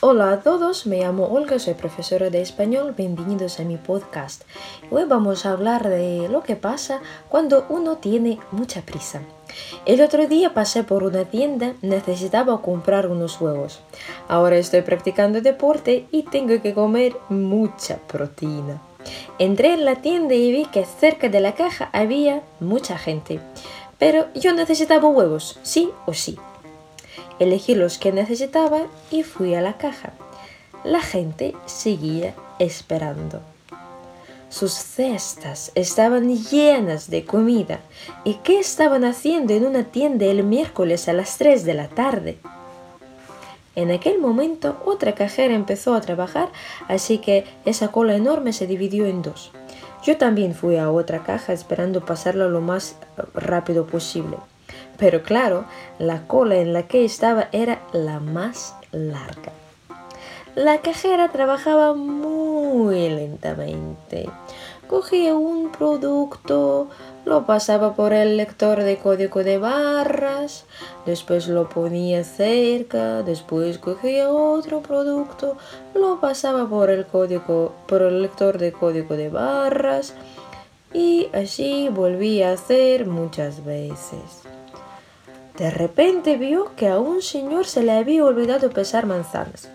[0.00, 4.42] Hola a todos, me llamo Olga, soy profesora de español, bienvenidos a mi podcast.
[4.90, 9.22] Hoy vamos a hablar de lo que pasa cuando uno tiene mucha prisa.
[9.86, 13.80] El otro día pasé por una tienda, necesitaba comprar unos huevos.
[14.28, 18.82] Ahora estoy practicando deporte y tengo que comer mucha proteína.
[19.38, 23.40] Entré en la tienda y vi que cerca de la caja había mucha gente.
[23.98, 26.36] Pero yo necesitaba huevos, sí o sí.
[27.38, 30.12] Elegí los que necesitaba y fui a la caja.
[30.84, 33.42] La gente seguía esperando.
[34.48, 37.80] Sus cestas estaban llenas de comida.
[38.24, 42.38] ¿Y qué estaban haciendo en una tienda el miércoles a las 3 de la tarde?
[43.74, 46.48] En aquel momento otra cajera empezó a trabajar,
[46.88, 49.50] así que esa cola enorme se dividió en dos.
[50.02, 52.96] Yo también fui a otra caja esperando pasarlo lo más
[53.34, 54.38] rápido posible.
[54.98, 55.64] Pero claro,
[55.98, 59.52] la cola en la que estaba era la más larga.
[60.54, 64.26] La cajera trabajaba muy lentamente.
[64.88, 66.88] Cogía un producto,
[67.26, 70.64] lo pasaba por el lector de código de barras,
[71.04, 75.56] después lo ponía cerca, después cogía otro producto,
[75.92, 80.14] lo pasaba por el código, por el lector de código de barras
[80.94, 84.46] y así volvía a hacer muchas veces.
[85.58, 89.70] De repente vio que a un señor se le había olvidado pesar manzanas.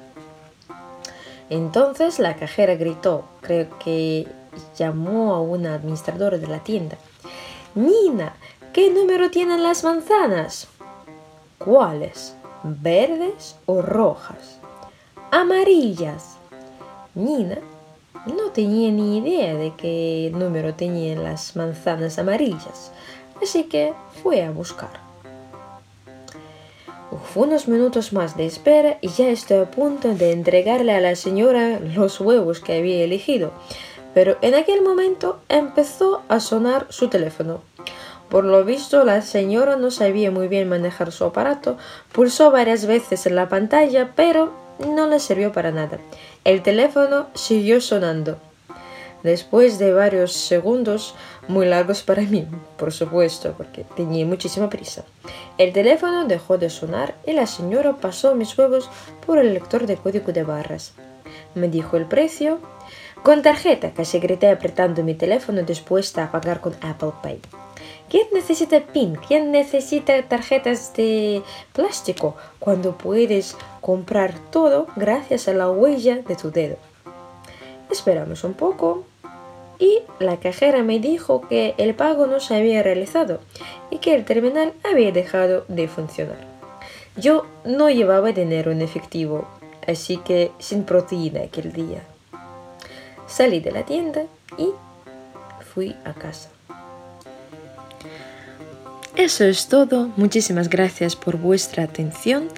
[1.49, 4.27] Entonces la cajera gritó, creo que
[4.77, 6.97] llamó a una administradora de la tienda.
[7.73, 8.35] Nina,
[8.73, 10.67] ¿qué número tienen las manzanas?
[11.57, 12.35] ¿Cuáles?
[12.63, 14.59] ¿Verdes o rojas?
[15.31, 16.37] Amarillas.
[17.15, 17.57] Nina
[18.27, 22.91] no tenía ni idea de qué número tenían las manzanas amarillas,
[23.41, 25.10] así que fue a buscar
[27.35, 31.79] unos minutos más de espera y ya estoy a punto de entregarle a la señora
[31.79, 33.51] los huevos que había elegido.
[34.13, 37.61] Pero en aquel momento empezó a sonar su teléfono.
[38.29, 41.77] Por lo visto, la señora no sabía muy bien manejar su aparato,
[42.13, 45.99] pulsó varias veces en la pantalla, pero no le sirvió para nada.
[46.43, 48.37] El teléfono siguió sonando.
[49.23, 51.13] Después de varios segundos,
[51.47, 55.05] muy largos para mí, por supuesto, porque tenía muchísima prisa,
[55.57, 58.89] el teléfono dejó de sonar y la señora pasó mis huevos
[59.25, 60.93] por el lector de código de barras.
[61.53, 62.59] Me dijo el precio.
[63.23, 67.39] Con tarjeta, casi grité apretando mi teléfono dispuesta a pagar con Apple Pay.
[68.09, 69.15] ¿Quién necesita PIN?
[69.15, 71.43] ¿Quién necesita tarjetas de
[71.73, 76.77] plástico cuando puedes comprar todo gracias a la huella de tu dedo?
[77.91, 79.05] Esperamos un poco
[79.81, 83.41] y la cajera me dijo que el pago no se había realizado
[83.89, 86.37] y que el terminal había dejado de funcionar.
[87.17, 89.47] Yo no llevaba dinero en efectivo,
[89.87, 92.03] así que sin proteína aquel día.
[93.25, 94.21] Salí de la tienda
[94.55, 94.69] y
[95.73, 96.49] fui a casa.
[99.15, 102.49] Eso es todo, muchísimas gracias por vuestra atención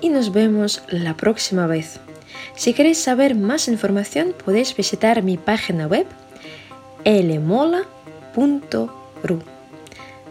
[0.00, 2.00] y nos vemos la próxima vez.
[2.56, 6.06] Si queréis saber más información podéis visitar mi página web
[7.04, 7.84] lmola.ru.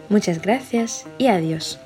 [0.08, 1.78] Muchas gracias y adiós.